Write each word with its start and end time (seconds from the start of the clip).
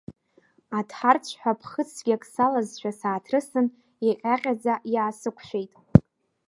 Аҭҳарцәҳәа 0.77 1.51
ԥхыӡ 1.59 1.89
цәгьак 1.95 2.23
салазшәа 2.33 2.91
сааҭрысын, 2.99 3.67
иҟьаҟьаӡа 4.09 4.73
иаасықәшәеит. 4.93 5.71